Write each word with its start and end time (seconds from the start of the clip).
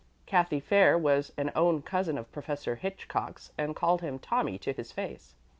Cathy 0.25 0.59
Fair 0.59 0.97
was 0.97 1.31
an 1.37 1.51
own 1.55 1.83
cousin 1.83 2.17
of 2.17 2.31
Professor 2.31 2.73
Hitchcock's, 2.75 3.51
and 3.55 3.75
called 3.75 4.01
him 4.01 4.17
"Tommy" 4.17 4.57
to 4.57 4.73
his 4.73 4.91
face. 4.91 5.35